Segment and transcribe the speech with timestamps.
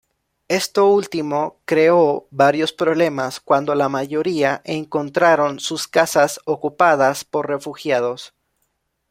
[0.47, 8.33] Esto último creó varios problemas cuando la mayoría encontraron sus casas ocupadas por refugiados.